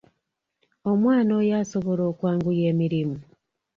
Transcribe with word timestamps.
Omwana 0.91 1.31
oyo 1.39 1.53
asobola 1.61 2.01
okwanguya 2.11 2.63
emirimu? 2.71 3.17